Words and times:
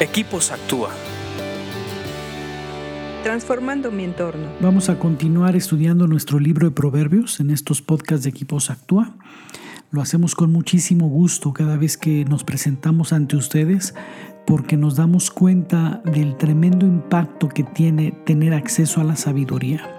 Equipos 0.00 0.50
Actúa. 0.50 0.90
Transformando 3.22 3.92
mi 3.92 4.02
entorno. 4.02 4.48
Vamos 4.60 4.88
a 4.88 4.98
continuar 4.98 5.54
estudiando 5.54 6.08
nuestro 6.08 6.40
libro 6.40 6.68
de 6.68 6.74
proverbios 6.74 7.38
en 7.38 7.50
estos 7.50 7.80
podcasts 7.80 8.24
de 8.24 8.30
Equipos 8.30 8.70
Actúa. 8.70 9.14
Lo 9.92 10.02
hacemos 10.02 10.34
con 10.34 10.50
muchísimo 10.50 11.08
gusto 11.08 11.52
cada 11.52 11.76
vez 11.76 11.96
que 11.96 12.24
nos 12.24 12.42
presentamos 12.42 13.12
ante 13.12 13.36
ustedes 13.36 13.94
porque 14.48 14.76
nos 14.76 14.96
damos 14.96 15.30
cuenta 15.30 16.02
del 16.04 16.36
tremendo 16.38 16.84
impacto 16.84 17.48
que 17.48 17.62
tiene 17.62 18.10
tener 18.10 18.52
acceso 18.52 19.00
a 19.00 19.04
la 19.04 19.14
sabiduría. 19.14 19.93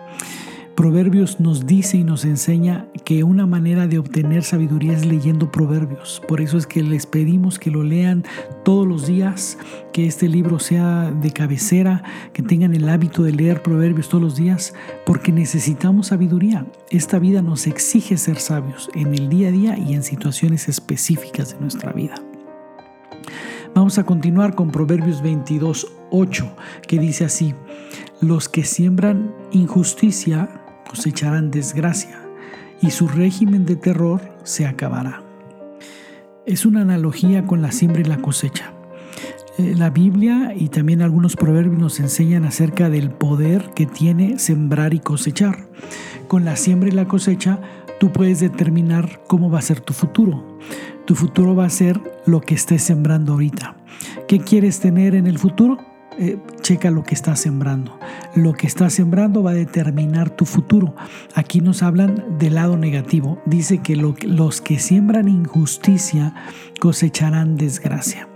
Proverbios 0.75 1.39
nos 1.39 1.65
dice 1.65 1.95
y 1.95 2.03
nos 2.03 2.25
enseña 2.25 2.85
que 3.05 3.23
una 3.23 3.47
manera 3.47 3.87
de 3.87 3.97
obtener 3.97 4.43
sabiduría 4.43 4.91
es 4.91 5.05
leyendo 5.05 5.49
proverbios. 5.49 6.21
Por 6.27 6.41
eso 6.41 6.57
es 6.57 6.67
que 6.67 6.83
les 6.83 7.05
pedimos 7.05 7.59
que 7.59 7.71
lo 7.71 7.81
lean 7.81 8.25
todos 8.65 8.85
los 8.85 9.07
días, 9.07 9.57
que 9.93 10.05
este 10.05 10.27
libro 10.27 10.59
sea 10.59 11.11
de 11.11 11.31
cabecera, 11.31 12.03
que 12.33 12.43
tengan 12.43 12.75
el 12.75 12.89
hábito 12.89 13.23
de 13.23 13.31
leer 13.31 13.63
proverbios 13.63 14.09
todos 14.09 14.21
los 14.21 14.35
días, 14.35 14.73
porque 15.05 15.31
necesitamos 15.31 16.07
sabiduría. 16.07 16.65
Esta 16.89 17.19
vida 17.19 17.41
nos 17.41 17.67
exige 17.67 18.17
ser 18.17 18.37
sabios 18.37 18.89
en 18.95 19.13
el 19.13 19.29
día 19.29 19.47
a 19.47 19.51
día 19.51 19.77
y 19.77 19.93
en 19.93 20.03
situaciones 20.03 20.67
específicas 20.67 21.53
de 21.53 21.61
nuestra 21.61 21.93
vida. 21.93 22.15
Vamos 23.73 23.97
a 23.97 24.05
continuar 24.05 24.55
con 24.55 24.71
Proverbios 24.71 25.21
22, 25.21 25.87
8, 26.11 26.51
que 26.85 26.99
dice 26.99 27.23
así, 27.23 27.53
los 28.21 28.49
que 28.49 28.63
siembran 28.63 29.33
injusticia 29.51 30.54
cosecharán 30.95 31.51
desgracia 31.51 32.21
y 32.81 32.91
su 32.91 33.09
régimen 33.09 33.65
de 33.65 33.75
terror 33.75 34.21
se 34.45 34.65
acabará. 34.65 35.21
Es 36.45 36.65
una 36.65 36.81
analogía 36.81 37.45
con 37.45 37.61
la 37.61 37.73
siembra 37.73 37.99
y 37.99 38.05
la 38.05 38.21
cosecha. 38.21 38.71
Eh, 39.57 39.75
la 39.75 39.89
Biblia 39.89 40.53
y 40.55 40.69
también 40.69 41.01
algunos 41.01 41.35
proverbios 41.35 41.77
nos 41.77 41.99
enseñan 41.99 42.45
acerca 42.45 42.89
del 42.89 43.11
poder 43.11 43.71
que 43.75 43.85
tiene 43.85 44.39
sembrar 44.39 44.93
y 44.93 44.99
cosechar. 44.99 45.67
Con 46.29 46.45
la 46.45 46.55
siembra 46.55 46.87
y 46.87 46.93
la 46.93 47.09
cosecha 47.09 47.59
tú 47.99 48.13
puedes 48.13 48.39
determinar 48.39 49.21
cómo 49.27 49.51
va 49.51 49.59
a 49.59 49.63
ser 49.63 49.81
tu 49.81 49.91
futuro. 49.91 50.59
Tu 51.03 51.13
futuro 51.13 51.57
va 51.57 51.65
a 51.65 51.69
ser 51.69 51.99
lo 52.25 52.39
que 52.39 52.55
estés 52.55 52.83
sembrando 52.83 53.33
ahorita. 53.33 53.75
¿Qué 54.29 54.39
quieres 54.39 54.79
tener 54.79 55.13
en 55.13 55.27
el 55.27 55.39
futuro? 55.39 55.77
Eh, 56.17 56.37
checa 56.65 56.89
lo 56.89 57.03
que 57.03 57.13
estás 57.13 57.41
sembrando. 57.41 57.99
Lo 58.33 58.53
que 58.53 58.65
estás 58.65 58.93
sembrando 58.93 59.43
va 59.43 59.51
a 59.51 59.53
determinar 59.53 60.31
tu 60.31 60.45
futuro. 60.45 60.95
Aquí 61.35 61.61
nos 61.61 61.83
hablan 61.83 62.39
del 62.39 62.55
lado 62.55 62.75
negativo. 62.75 63.39
Dice 63.45 63.83
que 63.83 63.95
los 63.95 64.61
que 64.61 64.79
siembran 64.79 65.27
injusticia 65.27 66.33
cosecharán 66.79 67.55
desgracia. 67.55 68.27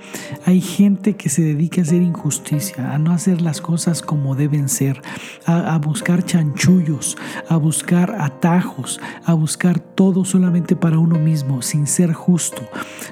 Hay 0.45 0.61
gente 0.61 1.15
que 1.15 1.29
se 1.29 1.41
dedica 1.41 1.81
a 1.81 1.83
hacer 1.83 2.03
injusticia, 2.03 2.93
a 2.93 2.99
no 2.99 3.11
hacer 3.11 3.41
las 3.41 3.61
cosas 3.61 4.01
como 4.03 4.35
deben 4.35 4.69
ser, 4.69 5.01
a, 5.45 5.73
a 5.73 5.77
buscar 5.79 6.23
chanchullos, 6.23 7.17
a 7.47 7.57
buscar 7.57 8.15
atajos, 8.19 8.99
a 9.25 9.33
buscar 9.33 9.79
todo 9.79 10.23
solamente 10.23 10.75
para 10.75 10.99
uno 10.99 11.17
mismo, 11.19 11.61
sin 11.61 11.87
ser 11.87 12.13
justo, 12.13 12.61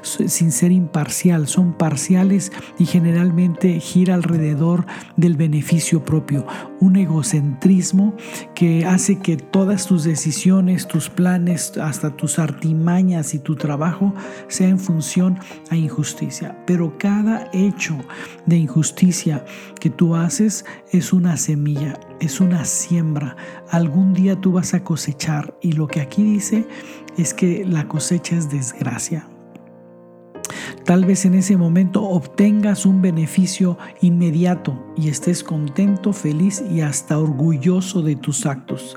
sin 0.03 0.51
ser 0.51 0.71
imparcial. 0.71 1.47
Son 1.47 1.73
parciales 1.73 2.51
y 2.77 2.85
generalmente 2.85 3.79
gira 3.79 4.13
alrededor 4.13 4.85
del 5.15 5.35
beneficio 5.35 6.03
propio, 6.03 6.45
un 6.79 6.95
egocentrismo 6.95 8.15
que 8.53 8.85
hace 8.85 9.19
que 9.19 9.37
todas 9.37 9.87
tus 9.87 10.03
decisiones, 10.03 10.87
tus 10.87 11.09
planes, 11.09 11.77
hasta 11.77 12.15
tus 12.15 12.39
artimañas 12.39 13.33
y 13.33 13.39
tu 13.39 13.55
trabajo 13.55 14.13
sea 14.47 14.67
en 14.67 14.79
función 14.79 15.39
a 15.69 15.75
injusticia. 15.75 16.57
Pero 16.65 16.97
cada 16.97 17.49
hecho 17.53 17.97
de 18.45 18.57
injusticia 18.57 19.45
que 19.79 19.89
tú 19.89 20.15
haces 20.15 20.65
es 20.91 21.13
una 21.13 21.37
semilla, 21.37 21.99
es 22.19 22.39
una 22.39 22.65
siembra. 22.65 23.35
Algún 23.69 24.13
día 24.13 24.39
tú 24.39 24.53
vas 24.53 24.73
a 24.73 24.83
cosechar 24.83 25.57
y 25.61 25.73
lo 25.73 25.87
que 25.87 26.01
aquí 26.01 26.23
dice 26.23 26.65
es 27.17 27.33
que 27.33 27.65
la 27.65 27.87
cosecha 27.87 28.35
es 28.35 28.49
desgracia. 28.49 29.27
Tal 30.87 31.03
vez 31.03 31.25
en 31.25 31.33
ese 31.33 31.57
momento 31.57 32.01
obtengas 32.01 32.85
un 32.85 33.01
beneficio 33.01 33.77
inmediato 33.99 34.81
y 34.95 35.09
estés 35.09 35.43
contento, 35.43 36.13
feliz 36.13 36.63
y 36.71 36.79
hasta 36.79 37.19
orgulloso 37.19 38.01
de 38.01 38.15
tus 38.15 38.45
actos. 38.45 38.95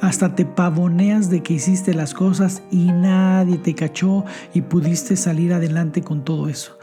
Hasta 0.00 0.34
te 0.34 0.44
pavoneas 0.44 1.30
de 1.30 1.44
que 1.44 1.54
hiciste 1.54 1.94
las 1.94 2.12
cosas 2.12 2.64
y 2.72 2.86
nadie 2.86 3.56
te 3.58 3.76
cachó 3.76 4.24
y 4.52 4.62
pudiste 4.62 5.14
salir 5.14 5.52
adelante 5.52 6.02
con 6.02 6.24
todo 6.24 6.48
eso. 6.48 6.76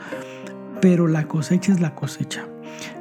Pero 0.80 1.10
la 1.10 1.28
cosecha 1.28 1.74
es 1.74 1.82
la 1.82 1.94
cosecha. 1.94 2.48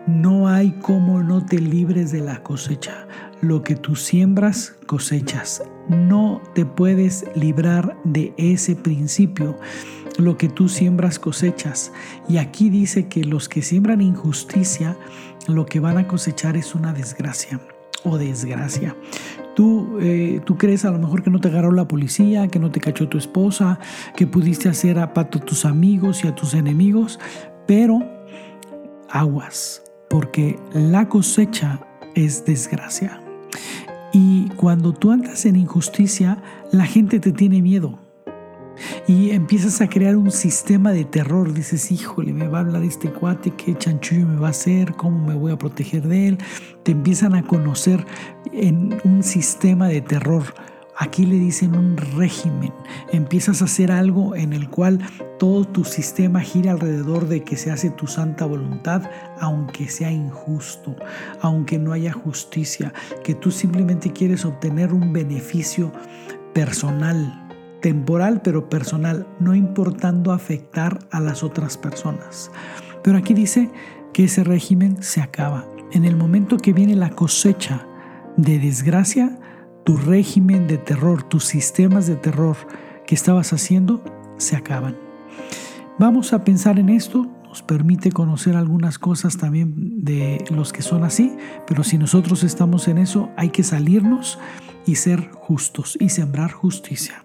No 0.08 0.48
hay 0.48 0.72
cómo 0.82 1.22
no 1.22 1.46
te 1.46 1.60
libres 1.60 2.10
de 2.10 2.18
la 2.18 2.42
cosecha. 2.42 3.06
Lo 3.42 3.62
que 3.62 3.76
tú 3.76 3.94
siembras, 3.94 4.74
cosechas. 4.86 5.62
No 5.88 6.42
te 6.56 6.66
puedes 6.66 7.26
librar 7.36 7.96
de 8.02 8.34
ese 8.38 8.74
principio 8.74 9.56
lo 10.18 10.36
que 10.36 10.48
tú 10.48 10.68
siembras 10.68 11.18
cosechas. 11.18 11.92
Y 12.28 12.36
aquí 12.36 12.68
dice 12.68 13.06
que 13.08 13.24
los 13.24 13.48
que 13.48 13.62
siembran 13.62 14.02
injusticia, 14.02 14.96
lo 15.46 15.64
que 15.64 15.80
van 15.80 15.96
a 15.96 16.06
cosechar 16.06 16.56
es 16.56 16.74
una 16.74 16.92
desgracia 16.92 17.60
o 18.04 18.18
desgracia. 18.18 18.96
Tú, 19.54 19.98
eh, 20.00 20.40
tú 20.44 20.56
crees 20.56 20.84
a 20.84 20.90
lo 20.90 20.98
mejor 20.98 21.22
que 21.22 21.30
no 21.30 21.40
te 21.40 21.48
agarró 21.48 21.72
la 21.72 21.88
policía, 21.88 22.48
que 22.48 22.58
no 22.58 22.70
te 22.70 22.80
cachó 22.80 23.08
tu 23.08 23.18
esposa, 23.18 23.78
que 24.14 24.26
pudiste 24.26 24.68
hacer 24.68 24.98
a 24.98 25.14
pato 25.14 25.38
a 25.38 25.44
tus 25.44 25.64
amigos 25.64 26.24
y 26.24 26.28
a 26.28 26.34
tus 26.34 26.54
enemigos, 26.54 27.18
pero 27.66 28.00
aguas, 29.08 29.82
porque 30.10 30.58
la 30.74 31.08
cosecha 31.08 31.80
es 32.14 32.44
desgracia. 32.44 33.20
Y 34.12 34.48
cuando 34.50 34.92
tú 34.92 35.10
andas 35.10 35.44
en 35.44 35.56
injusticia, 35.56 36.42
la 36.72 36.86
gente 36.86 37.20
te 37.20 37.32
tiene 37.32 37.62
miedo 37.62 38.07
y 39.06 39.30
empiezas 39.30 39.80
a 39.80 39.88
crear 39.88 40.16
un 40.16 40.30
sistema 40.30 40.92
de 40.92 41.04
terror. 41.04 41.52
Dices, 41.52 41.90
híjole, 41.90 42.32
me 42.32 42.48
va 42.48 42.58
a 42.58 42.60
hablar 42.62 42.82
este 42.82 43.10
cuate, 43.10 43.50
qué 43.52 43.76
chanchullo 43.76 44.26
me 44.26 44.40
va 44.40 44.48
a 44.48 44.50
hacer, 44.50 44.94
cómo 44.94 45.26
me 45.26 45.34
voy 45.34 45.52
a 45.52 45.58
proteger 45.58 46.06
de 46.08 46.28
él. 46.28 46.38
Te 46.82 46.92
empiezan 46.92 47.34
a 47.34 47.42
conocer 47.42 48.04
en 48.52 48.98
un 49.04 49.22
sistema 49.22 49.88
de 49.88 50.00
terror. 50.00 50.42
Aquí 51.00 51.24
le 51.26 51.36
dicen 51.36 51.76
un 51.76 51.96
régimen. 51.96 52.72
Empiezas 53.12 53.62
a 53.62 53.66
hacer 53.66 53.92
algo 53.92 54.34
en 54.34 54.52
el 54.52 54.68
cual 54.68 54.98
todo 55.38 55.64
tu 55.64 55.84
sistema 55.84 56.40
gira 56.40 56.72
alrededor 56.72 57.28
de 57.28 57.44
que 57.44 57.56
se 57.56 57.70
hace 57.70 57.90
tu 57.90 58.08
santa 58.08 58.46
voluntad, 58.46 59.08
aunque 59.40 59.88
sea 59.88 60.10
injusto, 60.10 60.96
aunque 61.40 61.78
no 61.78 61.92
haya 61.92 62.12
justicia, 62.12 62.92
que 63.22 63.36
tú 63.36 63.52
simplemente 63.52 64.12
quieres 64.12 64.44
obtener 64.44 64.92
un 64.92 65.12
beneficio 65.12 65.92
personal, 66.52 67.47
temporal 67.80 68.40
pero 68.42 68.68
personal, 68.68 69.26
no 69.40 69.54
importando 69.54 70.32
afectar 70.32 70.98
a 71.10 71.20
las 71.20 71.42
otras 71.42 71.76
personas. 71.76 72.50
Pero 73.02 73.18
aquí 73.18 73.34
dice 73.34 73.70
que 74.12 74.24
ese 74.24 74.44
régimen 74.44 75.02
se 75.02 75.20
acaba. 75.20 75.64
En 75.92 76.04
el 76.04 76.16
momento 76.16 76.56
que 76.58 76.72
viene 76.72 76.94
la 76.94 77.10
cosecha 77.10 77.86
de 78.36 78.58
desgracia, 78.58 79.38
tu 79.84 79.96
régimen 79.96 80.66
de 80.66 80.78
terror, 80.78 81.22
tus 81.22 81.44
sistemas 81.44 82.06
de 82.06 82.16
terror 82.16 82.56
que 83.06 83.14
estabas 83.14 83.52
haciendo, 83.52 84.02
se 84.36 84.56
acaban. 84.56 84.96
Vamos 85.98 86.32
a 86.32 86.44
pensar 86.44 86.78
en 86.78 86.90
esto, 86.90 87.26
nos 87.48 87.62
permite 87.62 88.12
conocer 88.12 88.54
algunas 88.54 88.98
cosas 88.98 89.38
también 89.38 90.04
de 90.04 90.44
los 90.50 90.72
que 90.72 90.82
son 90.82 91.04
así, 91.04 91.36
pero 91.66 91.82
si 91.82 91.96
nosotros 91.96 92.44
estamos 92.44 92.86
en 92.86 92.98
eso, 92.98 93.30
hay 93.36 93.48
que 93.48 93.62
salirnos 93.62 94.38
y 94.84 94.96
ser 94.96 95.30
justos 95.32 95.96
y 95.98 96.10
sembrar 96.10 96.52
justicia. 96.52 97.24